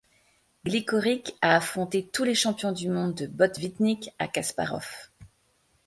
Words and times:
Gligorić 0.65 1.31
a 1.43 1.55
affronté 1.55 2.09
tous 2.11 2.23
les 2.23 2.33
champions 2.33 2.71
du 2.71 2.89
monde 2.89 3.13
de 3.13 3.27
Botvinnik 3.27 4.09
à 4.17 4.27
Kasparov. 4.27 5.11